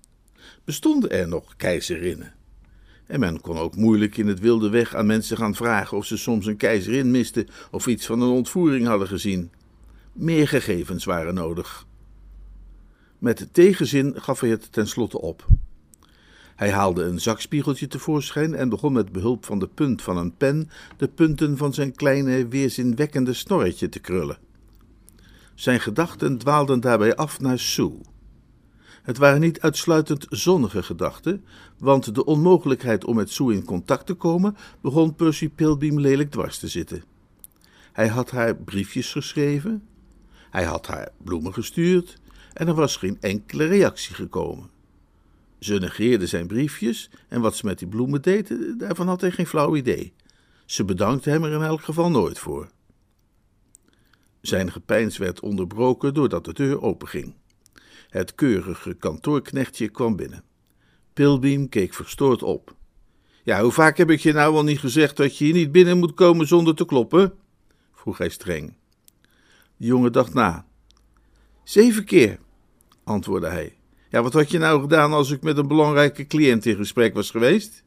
[0.64, 2.34] Bestonden er nog keizerinnen?
[3.08, 6.18] En men kon ook moeilijk in het wilde weg aan mensen gaan vragen of ze
[6.18, 9.52] soms een keizerin misten of iets van een ontvoering hadden gezien.
[10.14, 11.87] Meer gegevens waren nodig.
[13.18, 15.48] Met tegenzin gaf hij het tenslotte op.
[16.56, 20.70] Hij haalde een zakspiegeltje tevoorschijn en begon met behulp van de punt van een pen
[20.98, 24.38] de punten van zijn kleine, weerzinwekkende snorretje te krullen.
[25.56, 27.98] Zijn gedachten dwaalden daarbij af naar Sue.
[29.04, 31.46] Het waren niet uitsluitend zonnige gedachten,
[31.78, 36.58] want de onmogelijkheid om met Sue in contact te komen begon Percy Pilbeam lelijk dwars
[36.58, 37.04] te zitten.
[37.94, 39.88] Hij had haar briefjes geschreven,
[40.50, 42.18] hij had haar bloemen gestuurd
[42.58, 44.70] en er was geen enkele reactie gekomen.
[45.60, 49.48] Ze negeerde zijn briefjes en wat ze met die bloemen deed, daarvan had hij geen
[49.48, 50.14] flauw idee.
[50.66, 52.70] Ze bedankte hem er in elk geval nooit voor.
[54.42, 57.34] Zijn gepeins werd onderbroken doordat de deur openging.
[58.10, 60.44] Het keurige kantoorknechtje kwam binnen.
[61.14, 62.76] Pilbeam keek verstoord op.
[63.44, 65.98] Ja, hoe vaak heb ik je nou wel niet gezegd dat je hier niet binnen
[65.98, 67.34] moet komen zonder te kloppen?
[67.94, 68.74] vroeg hij streng.
[69.78, 70.66] De jongen dacht na.
[71.64, 72.40] Zeven keer,
[73.08, 73.76] antwoordde hij.
[74.10, 77.30] Ja, wat had je nou gedaan als ik met een belangrijke cliënt in gesprek was
[77.30, 77.84] geweest?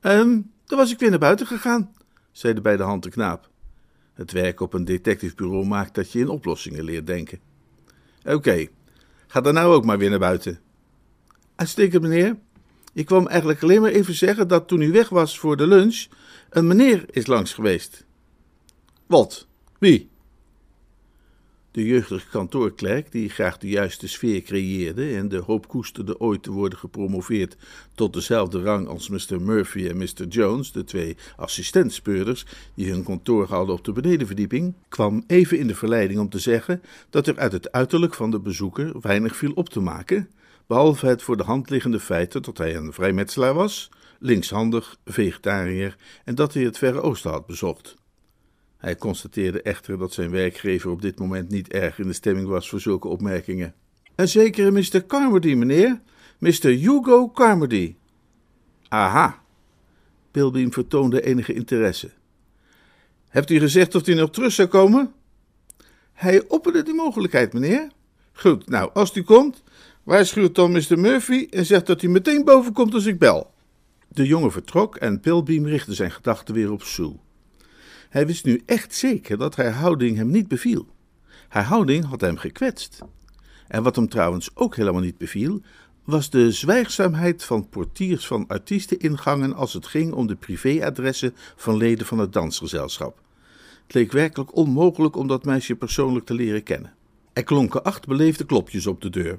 [0.00, 1.94] Ehm, dan was ik weer naar buiten gegaan,
[2.32, 3.50] zei de bij de hand de knaap.
[4.14, 7.40] Het werk op een detectivebureau maakt dat je in oplossingen leert denken.
[8.24, 8.66] Oké,
[9.26, 10.60] ga dan nou ook maar weer naar buiten.
[11.54, 12.36] Uitstekend, meneer.
[12.92, 16.06] Ik kwam eigenlijk alleen maar even zeggen dat toen u weg was voor de lunch,
[16.50, 18.04] een meneer is langs geweest.
[19.06, 19.46] Wat?
[19.78, 20.10] Wie?
[21.72, 26.50] De jeugdige kantoorklerk, die graag de juiste sfeer creëerde en de hoop koesterde ooit te
[26.50, 27.56] worden gepromoveerd
[27.94, 29.40] tot dezelfde rang als Mr.
[29.40, 30.26] Murphy en Mr.
[30.28, 35.74] Jones, de twee assistentspeurders die hun kantoor hadden op de benedenverdieping, kwam even in de
[35.74, 39.68] verleiding om te zeggen dat er uit het uiterlijk van de bezoeker weinig viel op
[39.68, 40.30] te maken,
[40.66, 46.34] behalve het voor de hand liggende feit dat hij een vrijmetselaar was, linkshandig, vegetariër en
[46.34, 48.00] dat hij het Verre Oosten had bezocht.
[48.82, 52.68] Hij constateerde echter dat zijn werkgever op dit moment niet erg in de stemming was
[52.68, 53.74] voor zulke opmerkingen.
[54.14, 55.06] En zeker Mr.
[55.06, 56.00] Carmody, meneer.
[56.38, 56.66] Mr.
[56.66, 57.94] Hugo Carmody.
[58.88, 59.42] Aha.
[60.30, 62.10] Pilbeam vertoonde enige interesse.
[63.28, 65.12] Hebt u gezegd of hij nog terug zou komen?
[66.12, 67.88] Hij opperde die mogelijkheid, meneer.
[68.32, 69.62] Goed, nou, als u komt,
[70.02, 70.98] waarschuwt dan Mr.
[70.98, 73.54] Murphy en zegt dat hij meteen boven komt als ik bel.
[74.08, 77.16] De jongen vertrok en Pilbeam richtte zijn gedachten weer op Sue.
[78.12, 80.86] Hij wist nu echt zeker dat haar houding hem niet beviel.
[81.48, 82.98] Haar houding had hem gekwetst.
[83.68, 85.60] En wat hem trouwens ook helemaal niet beviel,
[86.04, 92.06] was de zwijgzaamheid van portiers van artiesteningangen als het ging om de privéadressen van leden
[92.06, 93.20] van het dansgezelschap.
[93.86, 96.94] Het leek werkelijk onmogelijk om dat meisje persoonlijk te leren kennen.
[97.32, 99.38] Er klonken acht beleefde klopjes op de deur.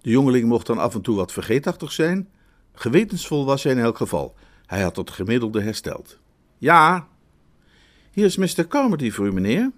[0.00, 2.28] De jongeling mocht dan af en toe wat vergeetachtig zijn.
[2.72, 4.34] Gewetensvol was hij in elk geval.
[4.66, 6.18] Hij had het gemiddelde hersteld.
[6.58, 7.08] Ja,
[8.20, 8.66] hier is Mr.
[8.66, 9.70] Carmody voor u, meneer.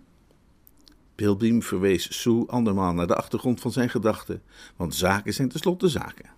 [1.14, 4.42] Pilbeam verwees Sue andermaal naar de achtergrond van zijn gedachten,
[4.76, 6.30] want zaken zijn tenslotte zaken.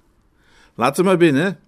[0.75, 1.59] Laat hem maar binnen.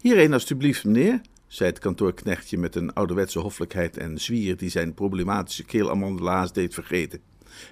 [0.00, 5.64] Hierheen alstublieft, meneer, zei het kantoorknechtje met een ouderwetse hoffelijkheid en zwier die zijn problematische
[5.64, 7.20] keelamandelaas deed vergeten.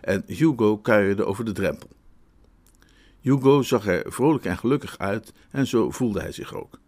[0.01, 1.89] En Hugo kuierde over de drempel.
[3.21, 6.79] Hugo zag er vrolijk en gelukkig uit en zo voelde hij zich ook.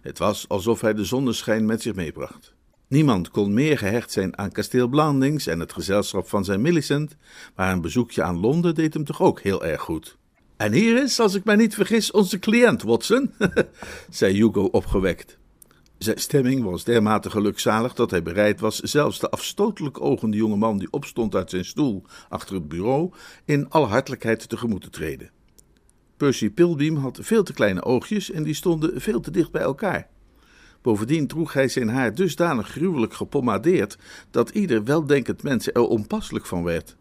[0.00, 2.56] Het was alsof hij de zonneschijn met zich meebracht.
[2.88, 7.16] Niemand kon meer gehecht zijn aan kasteel Blandings en het gezelschap van zijn Millicent,
[7.56, 10.16] maar een bezoekje aan Londen deed hem toch ook heel erg goed.
[10.56, 13.32] En hier is, als ik mij niet vergis, onze cliënt, Watson,
[14.10, 15.38] zei Hugo opgewekt.
[15.98, 20.78] Zijn stemming was dermate gelukzalig dat hij bereid was zelfs de afstotelijk ogende jonge man
[20.78, 23.12] die opstond uit zijn stoel achter het bureau
[23.44, 25.30] in alle hartelijkheid tegemoet te treden.
[26.16, 30.08] Percy Pilbeam had veel te kleine oogjes en die stonden veel te dicht bij elkaar.
[30.88, 33.98] Bovendien droeg hij zijn haar dusdanig gruwelijk gepommadeerd
[34.30, 36.96] dat ieder weldenkend mens er onpasselijk van werd.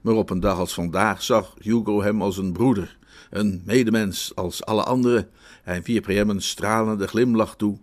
[0.00, 2.98] Maar op een dag als vandaag zag Hugo hem als een broeder,
[3.30, 5.30] een medemens als alle anderen.
[5.62, 7.78] Hij wierp hem een stralende glimlach toe.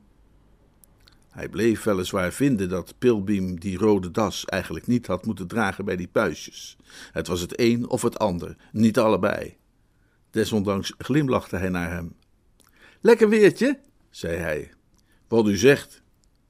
[1.29, 5.95] Hij bleef weliswaar vinden dat Pilbeam die rode das eigenlijk niet had moeten dragen bij
[5.95, 6.77] die puistjes.
[7.11, 9.57] Het was het een of het ander, niet allebei.
[10.29, 12.15] Desondanks glimlachte hij naar hem.
[13.01, 13.79] Lekker weertje,
[14.09, 14.71] zei hij.
[15.31, 16.01] Wat u zegt,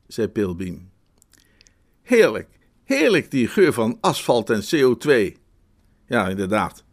[0.07, 0.89] zei Pilbeam.
[2.01, 2.49] Heerlijk,
[2.83, 5.37] heerlijk die geur van asfalt en CO2.
[6.07, 6.83] Ja, inderdaad.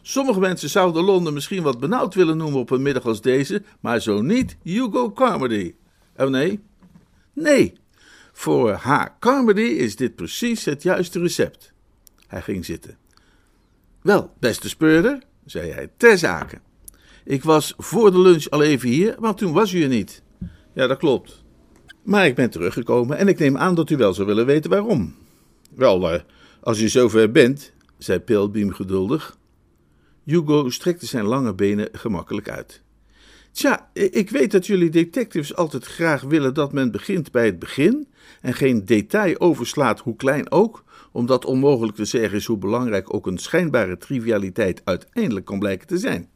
[0.00, 4.00] Sommige mensen zouden Londen misschien wat benauwd willen noemen op een middag als deze, maar
[4.00, 5.74] zo niet Hugo Carmody.
[6.16, 6.60] Oh nee?
[7.32, 7.72] Nee,
[8.32, 9.04] voor H.
[9.18, 11.72] Carmody is dit precies het juiste recept.
[12.26, 12.98] Hij ging zitten.
[14.00, 16.60] Wel, beste speurder, zei hij, ter zake.
[17.24, 20.22] Ik was voor de lunch al even hier, maar toen was u er niet.
[20.72, 21.42] Ja, dat klopt.
[22.02, 25.14] Maar ik ben teruggekomen en ik neem aan dat u wel zou willen weten waarom.
[25.74, 26.20] Wel, uh,
[26.60, 29.36] als u zover bent, zei Pilbeam geduldig.
[30.24, 32.82] Hugo strekte zijn lange benen gemakkelijk uit.
[33.52, 38.08] Tja, ik weet dat jullie detectives altijd graag willen dat men begint bij het begin
[38.40, 43.26] en geen detail overslaat, hoe klein ook, omdat onmogelijk te zeggen is hoe belangrijk ook
[43.26, 46.28] een schijnbare trivialiteit uiteindelijk kan blijken te zijn.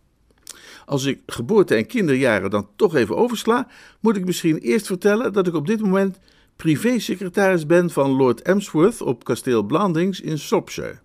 [0.87, 3.69] Als ik geboorte- en kinderjaren dan toch even oversla,
[4.01, 6.19] moet ik misschien eerst vertellen dat ik op dit moment
[6.57, 10.99] privésecretaris ben van Lord Emsworth op kasteel Blandings in Shropshire.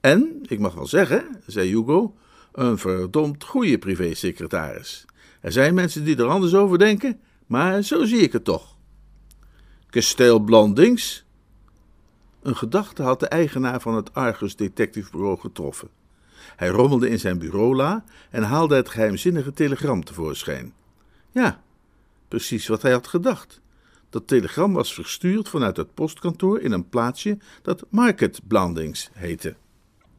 [0.00, 2.16] En, ik mag wel zeggen, zei Hugo,
[2.52, 5.04] een verdomd goede privésecretaris.
[5.40, 8.76] Er zijn mensen die er anders over denken, maar zo zie ik het toch.
[9.90, 11.24] Kasteel Blandings?
[12.42, 15.88] Een gedachte had de eigenaar van het Argus Detective Bureau getroffen.
[16.56, 20.72] Hij rommelde in zijn bureaula en haalde het geheimzinnige telegram tevoorschijn.
[21.30, 21.62] Ja,
[22.28, 23.60] precies wat hij had gedacht.
[24.10, 29.54] Dat telegram was verstuurd vanuit het postkantoor in een plaatsje dat Market Blandings heette.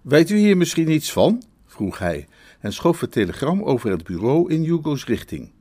[0.01, 1.43] Weet u hier misschien iets van?
[1.65, 2.27] vroeg hij
[2.59, 5.51] en schoof het telegram over het bureau in Hugo's richting.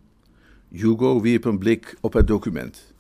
[0.71, 2.95] Hugo wierp een blik op het document.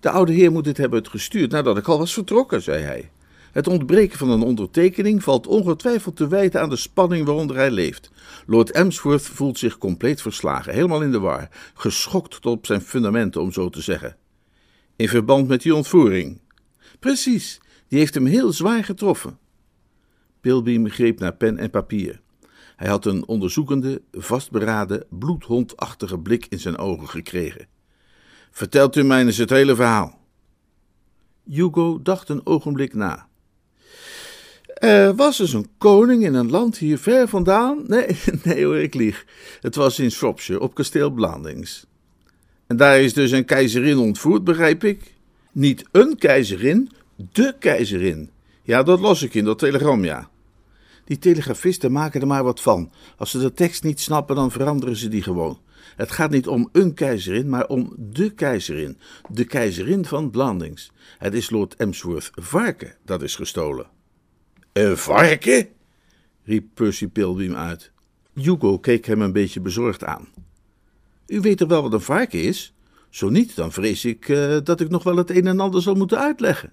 [0.00, 3.10] De oude heer moet dit hebben het gestuurd nadat ik al was vertrokken, zei hij.
[3.52, 8.10] Het ontbreken van een ondertekening valt ongetwijfeld te wijten aan de spanning waaronder hij leeft.
[8.46, 13.40] Lord Emsworth voelt zich compleet verslagen, helemaal in de war, geschokt tot op zijn fundamenten,
[13.40, 14.16] om zo te zeggen.
[14.96, 16.40] In verband met die ontvoering.
[16.98, 19.38] Precies, die heeft hem heel zwaar getroffen.
[20.40, 22.20] Pilbeam greep naar pen en papier.
[22.76, 27.66] Hij had een onderzoekende, vastberaden, bloedhondachtige blik in zijn ogen gekregen.
[28.50, 30.18] Vertelt u mij eens het hele verhaal.
[31.44, 33.28] Hugo dacht een ogenblik na.
[34.80, 37.84] Er was dus een koning in een land hier ver vandaan.
[37.88, 39.24] Nee, nee hoor, ik lieg.
[39.60, 41.86] Het was in Shropshire, op kasteel Blandings.
[42.66, 45.14] En daar is dus een keizerin ontvoerd, begrijp ik?
[45.52, 46.90] Niet een keizerin,
[47.32, 48.30] de keizerin.
[48.62, 50.28] Ja, dat las ik in dat telegram, ja.
[51.04, 52.92] Die telegrafisten maken er maar wat van.
[53.16, 55.58] Als ze de tekst niet snappen, dan veranderen ze die gewoon.
[55.96, 58.98] Het gaat niet om een keizerin, maar om de keizerin.
[59.28, 60.90] De keizerin van Blandings.
[61.18, 63.98] Het is Lord Emsworth varken dat is gestolen.
[64.72, 65.68] Een varken?
[66.44, 67.92] riep Percy Pilbeam uit.
[68.34, 70.28] Hugo keek hem een beetje bezorgd aan.
[71.26, 72.74] U weet toch wel wat een varken is?
[73.08, 75.94] Zo niet, dan vrees ik uh, dat ik nog wel het een en ander zal
[75.94, 76.72] moeten uitleggen.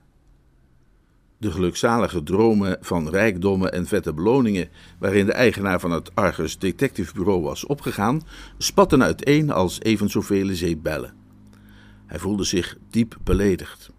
[1.38, 7.14] De gelukzalige dromen van rijkdommen en vette beloningen, waarin de eigenaar van het Argus Detective
[7.14, 8.22] Bureau was opgegaan,
[8.58, 11.14] spatten uiteen als even zoveel zeepbellen.
[12.06, 13.92] Hij voelde zich diep beledigd.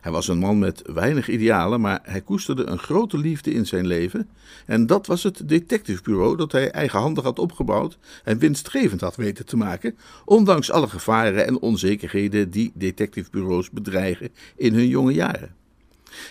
[0.00, 3.86] Hij was een man met weinig idealen, maar hij koesterde een grote liefde in zijn
[3.86, 4.28] leven.
[4.66, 9.56] En dat was het detectivebureau dat hij eigenhandig had opgebouwd en winstgevend had weten te
[9.56, 15.54] maken, ondanks alle gevaren en onzekerheden die detectivebureaus bedreigen in hun jonge jaren.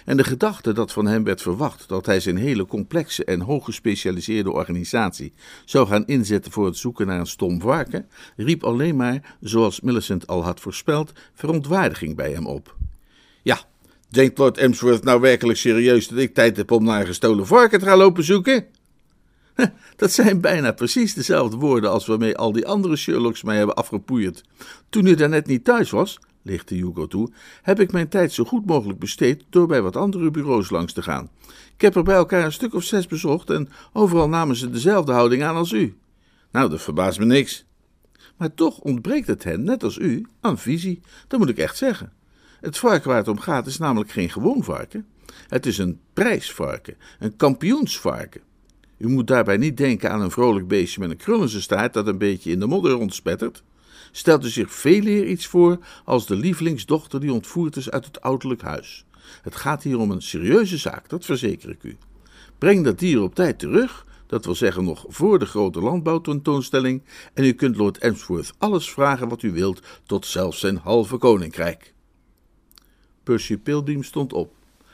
[0.05, 4.51] En de gedachte dat van hem werd verwacht dat hij zijn hele complexe en hooggespecialiseerde
[4.51, 5.34] organisatie
[5.65, 10.27] zou gaan inzetten voor het zoeken naar een stom varken, riep alleen maar, zoals Millicent
[10.27, 12.77] al had voorspeld, verontwaardiging bij hem op.
[14.10, 17.80] Denkt Lord Emsworth nou werkelijk serieus dat ik tijd heb om naar een gestolen varken
[17.80, 18.65] te gaan lopen zoeken?
[19.95, 24.43] Dat zijn bijna precies dezelfde woorden als waarmee al die andere Sherlocks mij hebben afgepoeierd.
[24.89, 28.65] Toen u daarnet niet thuis was, lichtte Hugo toe, heb ik mijn tijd zo goed
[28.65, 31.30] mogelijk besteed door bij wat andere bureaus langs te gaan.
[31.76, 35.12] Ik heb er bij elkaar een stuk of zes bezocht en overal namen ze dezelfde
[35.12, 35.98] houding aan als u.
[36.52, 37.65] Nou, dat verbaast me niks.
[38.38, 41.02] Maar toch ontbreekt het hen, net als u, aan visie.
[41.28, 42.12] Dat moet ik echt zeggen.
[42.62, 45.06] Het varken waar het om gaat is namelijk geen gewoon varken.
[45.48, 48.41] Het is een prijsvarken, een kampioensvarken.
[48.98, 52.17] U moet daarbij niet denken aan een vrolijk beestje met een krullense staart dat een
[52.17, 53.63] beetje in de modder rondspettert.
[54.12, 58.22] Stelt u zich veel eer iets voor als de lievelingsdochter die ontvoerd is uit het
[58.22, 59.06] ouderlijk huis.
[59.41, 61.98] Het gaat hier om een serieuze zaak, dat verzeker ik u.
[62.58, 67.43] Breng dat dier op tijd terug, dat wil zeggen nog voor de grote landbouwtentoonstelling, en
[67.43, 71.93] u kunt Lord Emsworth alles vragen wat u wilt, tot zelfs zijn halve koninkrijk.
[73.29, 74.53] Percy Pilbeam stond op.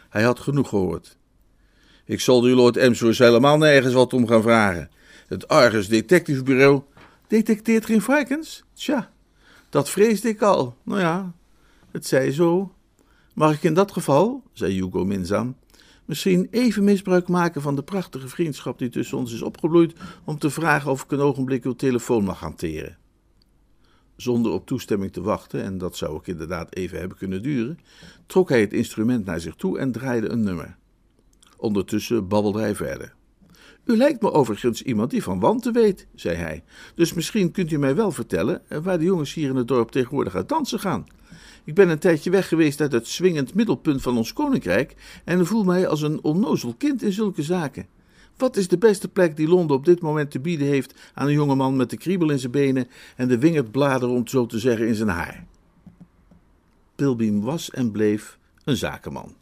[0.09, 1.17] Hij had genoeg gehoord.
[2.05, 4.89] Ik zal u Lord Emsworth helemaal nergens wat om gaan vragen.
[5.27, 6.81] Het Argus Detective Bureau
[7.27, 8.63] detecteert geen varkens?
[8.73, 9.11] Tja,
[9.69, 10.77] dat vreesde ik al.
[10.83, 11.33] Nou ja,
[11.91, 12.73] het zij zo.
[13.33, 15.55] Mag ik in dat geval, zei Hugo minzaam,
[16.05, 19.93] misschien even misbruik maken van de prachtige vriendschap die tussen ons is opgebloeid,
[20.23, 22.97] om te vragen of ik een ogenblik uw telefoon mag hanteren?
[24.15, 27.80] Zonder op toestemming te wachten, en dat zou ik inderdaad even hebben kunnen duren,
[28.25, 30.78] trok hij het instrument naar zich toe en draaide een nummer.
[31.58, 33.13] Ondertussen babbelde hij verder.
[33.86, 36.63] U lijkt me overigens iemand die van wanten weet, zei hij.
[36.95, 40.36] Dus misschien kunt u mij wel vertellen waar de jongens hier in het dorp tegenwoordig
[40.36, 41.06] uit dansen gaan.
[41.63, 45.63] Ik ben een tijdje weg geweest uit het swingend middelpunt van ons koninkrijk en voel
[45.63, 47.88] mij als een onnozel kind in zulke zaken.
[48.37, 51.33] Wat is de beste plek die Londen op dit moment te bieden heeft aan een
[51.33, 54.87] jongeman met de kriebel in zijn benen en de wingerdbladeren, om het zo te zeggen,
[54.87, 55.45] in zijn haar?
[56.95, 59.35] Pilbeam was en bleef een zakenman.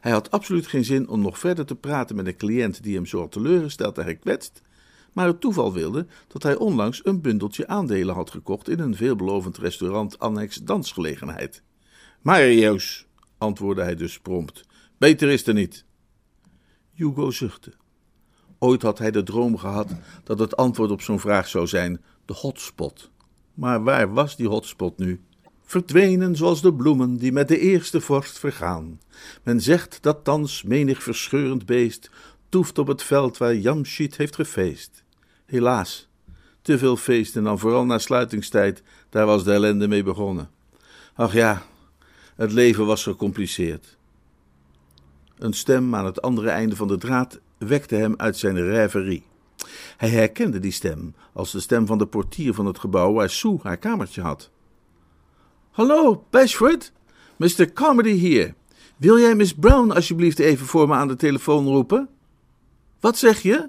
[0.00, 3.06] Hij had absoluut geen zin om nog verder te praten met een cliënt die hem
[3.06, 4.62] zo teleurgesteld en gekwetst,
[5.12, 9.58] maar het toeval wilde dat hij onlangs een bundeltje aandelen had gekocht in een veelbelovend
[9.58, 11.62] restaurant annex dansgelegenheid.
[12.22, 13.06] Mario's,
[13.38, 14.64] antwoordde hij dus prompt,
[14.98, 15.84] beter is er niet.
[16.92, 17.72] Hugo zuchtte.
[18.58, 19.94] Ooit had hij de droom gehad
[20.24, 23.10] dat het antwoord op zo'n vraag zou zijn: de hotspot.
[23.54, 25.20] Maar waar was die hotspot nu?
[25.68, 29.00] verdwenen zoals de bloemen die met de eerste vorst vergaan.
[29.42, 32.10] Men zegt dat thans menig verscheurend beest
[32.48, 35.02] toeft op het veld waar Jamshid heeft gefeest.
[35.46, 36.08] Helaas,
[36.62, 40.50] te veel feesten dan vooral na sluitingstijd, daar was de ellende mee begonnen.
[41.14, 41.62] Ach ja,
[42.36, 43.96] het leven was gecompliceerd.
[45.38, 49.22] Een stem aan het andere einde van de draad wekte hem uit zijn rêverie.
[49.96, 53.58] Hij herkende die stem als de stem van de portier van het gebouw waar Sue
[53.62, 54.50] haar kamertje had.
[55.70, 56.92] Hallo, Bashford.
[57.36, 57.72] Mr.
[57.72, 58.54] Comedy hier.
[58.96, 62.08] Wil jij Miss Brown alsjeblieft even voor me aan de telefoon roepen?
[63.00, 63.68] Wat zeg je?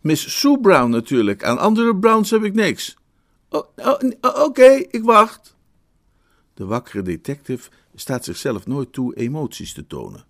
[0.00, 1.44] Miss Sue Brown natuurlijk.
[1.44, 2.96] Aan andere Browns heb ik niks.
[3.48, 5.56] Oh, oh, oh, Oké, ik wacht.
[6.54, 10.25] De wakkere detective staat zichzelf nooit toe emoties te tonen.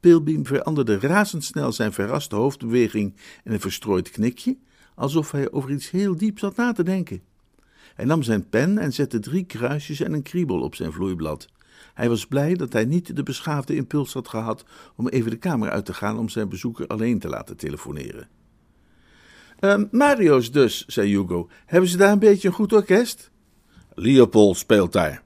[0.00, 4.56] Pilbeam veranderde razendsnel zijn verraste hoofdbeweging in een verstrooid knikje,
[4.94, 7.22] alsof hij over iets heel diep zat na te denken.
[7.94, 11.48] Hij nam zijn pen en zette drie kruisjes en een kriebel op zijn vloeiblad.
[11.94, 14.64] Hij was blij dat hij niet de beschaafde impuls had gehad
[14.96, 18.28] om even de kamer uit te gaan om zijn bezoeker alleen te laten telefoneren.
[19.60, 21.48] Uh, Mario's dus, zei Hugo.
[21.66, 23.30] Hebben ze daar een beetje een goed orkest?
[23.94, 25.22] Leopold speelt daar.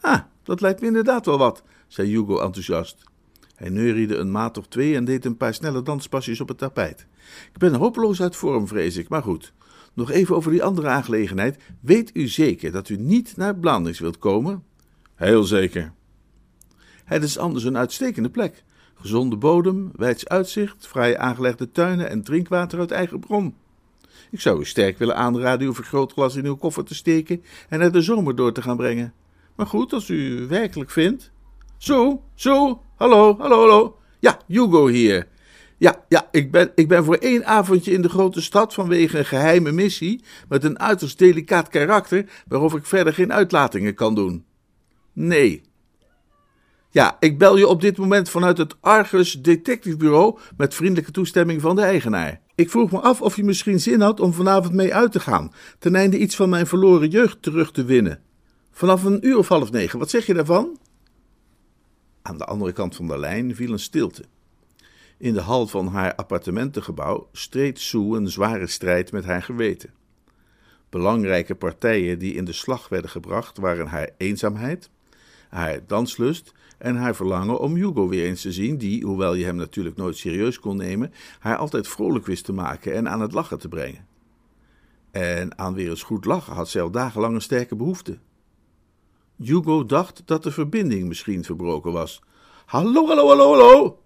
[0.00, 3.10] Ah, dat lijkt me inderdaad wel wat, zei Hugo enthousiast.
[3.62, 7.06] Hij neuriede een maat of twee en deed een paar snelle danspasjes op het tapijt.
[7.52, 9.52] Ik ben hopeloos uit vorm, vrees ik, maar goed.
[9.92, 11.62] Nog even over die andere aangelegenheid.
[11.80, 14.64] Weet u zeker dat u niet naar Blandings wilt komen?
[15.14, 15.92] Heel zeker.
[17.04, 18.64] Het is anders een uitstekende plek.
[18.94, 23.54] Gezonde bodem, wijds uitzicht, vrij aangelegde tuinen en drinkwater uit eigen bron.
[24.30, 27.92] Ik zou u sterk willen aanraden uw vergrootglas in uw koffer te steken en er
[27.92, 29.12] de zomer door te gaan brengen.
[29.54, 31.32] Maar goed, als u werkelijk vindt.
[31.82, 33.96] Zo, zo, hallo, hallo, hallo.
[34.20, 35.26] Ja, Hugo hier.
[35.78, 39.24] Ja, ja, ik ben, ik ben voor één avondje in de grote stad vanwege een
[39.24, 44.44] geheime missie met een uiterst delicaat karakter waarover ik verder geen uitlatingen kan doen.
[45.12, 45.62] Nee.
[46.90, 51.60] Ja, ik bel je op dit moment vanuit het Argus Detective Bureau met vriendelijke toestemming
[51.60, 52.40] van de eigenaar.
[52.54, 55.52] Ik vroeg me af of je misschien zin had om vanavond mee uit te gaan,
[55.78, 58.20] ten einde iets van mijn verloren jeugd terug te winnen.
[58.70, 60.78] Vanaf een uur of half negen, wat zeg je daarvan?
[62.22, 64.24] Aan de andere kant van de lijn viel een stilte.
[65.18, 69.90] In de hal van haar appartementengebouw streed Sue een zware strijd met haar geweten.
[70.90, 74.90] Belangrijke partijen die in de slag werden gebracht waren haar eenzaamheid,
[75.48, 79.56] haar danslust en haar verlangen om Hugo weer eens te zien, die, hoewel je hem
[79.56, 83.58] natuurlijk nooit serieus kon nemen, haar altijd vrolijk wist te maken en aan het lachen
[83.58, 84.06] te brengen.
[85.10, 88.18] En aan weer eens goed lachen had zij al dagenlang een sterke behoefte.
[89.44, 92.22] Hugo dacht dat de verbinding misschien verbroken was.
[92.66, 94.02] Hallo, hallo, hallo, hallo,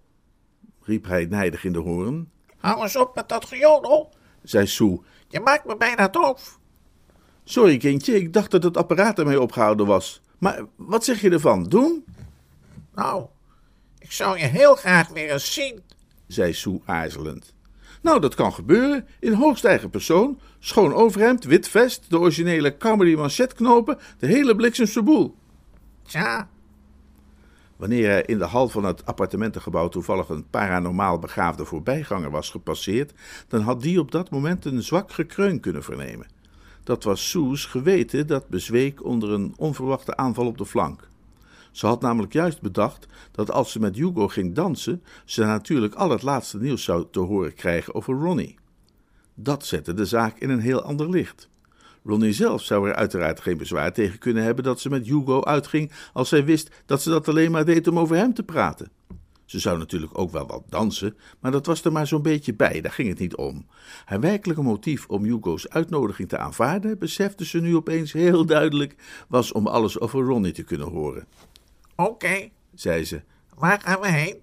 [0.82, 2.30] riep hij nijdig in de hoorn.
[2.56, 4.12] Hou eens op met dat gejodel,
[4.42, 5.00] zei Sue.
[5.28, 6.58] Je maakt me bijna doof.
[7.44, 10.20] Sorry, kindje, ik dacht dat het apparaat ermee opgehouden was.
[10.38, 11.64] Maar wat zeg je ervan?
[11.64, 12.04] Doen?
[12.94, 13.26] Nou,
[13.98, 15.82] ik zou je heel graag weer eens zien,
[16.26, 17.54] zei Sue aarzelend.
[18.06, 19.06] Nou, dat kan gebeuren.
[19.20, 20.38] In hoogst eigen persoon.
[20.58, 25.34] Schoon overhemd, wit vest, de originele comedy manchetknopen, de hele bliksemse boel.
[26.02, 26.48] Tja.
[27.76, 33.12] Wanneer hij in de hal van het appartementengebouw toevallig een paranormaal begaafde voorbijganger was gepasseerd,
[33.48, 36.26] dan had die op dat moment een zwak gekreun kunnen vernemen.
[36.84, 41.08] Dat was Soes geweten dat bezweek onder een onverwachte aanval op de flank.
[41.76, 46.10] Ze had namelijk juist bedacht dat als ze met Hugo ging dansen, ze natuurlijk al
[46.10, 48.58] het laatste nieuws zou te horen krijgen over Ronnie.
[49.34, 51.48] Dat zette de zaak in een heel ander licht.
[52.04, 55.92] Ronnie zelf zou er uiteraard geen bezwaar tegen kunnen hebben dat ze met Hugo uitging
[56.12, 58.90] als zij wist dat ze dat alleen maar deed om over hem te praten.
[59.44, 62.80] Ze zou natuurlijk ook wel wat dansen, maar dat was er maar zo'n beetje bij,
[62.80, 63.66] daar ging het niet om.
[64.04, 68.94] Haar werkelijke motief om Hugo's uitnodiging te aanvaarden, besefte ze nu opeens heel duidelijk,
[69.28, 71.26] was om alles over Ronnie te kunnen horen.
[71.96, 73.22] Oké, zei ze.
[73.54, 74.36] Waar gaan we heen?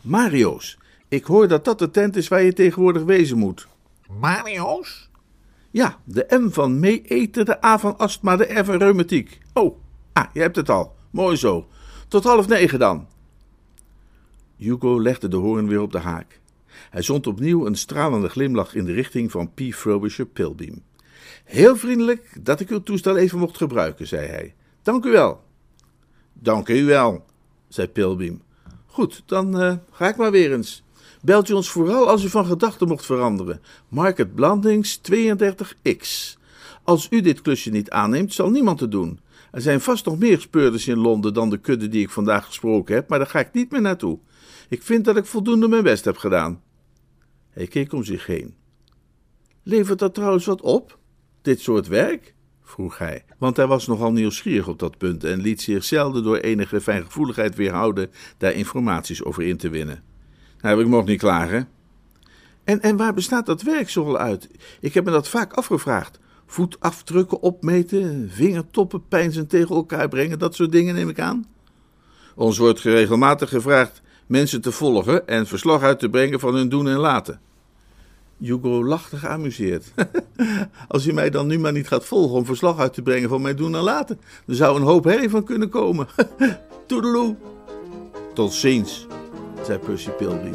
[0.00, 0.78] Mario's.
[1.08, 3.68] Ik hoor dat dat de tent is waar je tegenwoordig wezen moet.
[4.20, 5.10] Mario's?
[5.70, 9.38] Ja, de M van mee eten, de A van astma, de R van reumatiek.
[9.52, 9.78] Oh,
[10.12, 10.96] ah, je hebt het al.
[11.10, 11.68] Mooi zo.
[12.08, 13.06] Tot half negen dan.
[14.56, 16.40] Hugo legde de hoorn weer op de haak.
[16.90, 19.60] Hij zond opnieuw een stralende glimlach in de richting van P.
[19.60, 20.82] Frobisher Pilbeam.
[21.44, 24.54] Heel vriendelijk dat ik uw toestel even mocht gebruiken, zei hij.
[24.82, 25.42] Dank u wel.
[26.42, 27.24] Dank u wel,
[27.68, 28.42] zei Pilbeam.
[28.86, 30.82] Goed, dan uh, ga ik maar weer eens.
[31.22, 33.60] Belt u ons vooral als u van gedachten mocht veranderen.
[33.88, 36.38] Market Blandings 32X.
[36.84, 39.20] Als u dit klusje niet aanneemt, zal niemand het doen.
[39.50, 42.94] Er zijn vast nog meer speurders in Londen dan de kudde die ik vandaag gesproken
[42.94, 44.18] heb, maar daar ga ik niet meer naartoe.
[44.68, 46.62] Ik vind dat ik voldoende mijn best heb gedaan.
[47.50, 48.54] Hij keek om zich heen.
[49.62, 50.98] Levert dat trouwens wat op,
[51.42, 52.34] dit soort werk?
[52.70, 56.36] Vroeg hij, want hij was nogal nieuwsgierig op dat punt en liet zich zelden door
[56.36, 60.02] enige fijngevoeligheid weerhouden daar informaties over in te winnen.
[60.60, 61.68] Nou, ik mocht niet klagen.
[62.64, 64.48] En, en waar bestaat dat werk zoal uit?
[64.80, 66.18] Ik heb me dat vaak afgevraagd.
[66.46, 71.46] Voetafdrukken opmeten, vingertoppen pijnzend tegen elkaar brengen, dat soort dingen neem ik aan.
[72.34, 76.88] Ons wordt regelmatig gevraagd mensen te volgen en verslag uit te brengen van hun doen
[76.88, 77.40] en laten.
[78.40, 79.92] Hugo lachte geamuseerd.
[80.88, 83.42] Als u mij dan nu maar niet gaat volgen om verslag uit te brengen van
[83.42, 86.06] mijn doen en laten, dan zou een hoop herrie van kunnen komen.
[86.86, 87.36] Toedeloe.
[88.34, 89.06] Tot ziens,
[89.64, 90.54] zei Percy Pilbeam.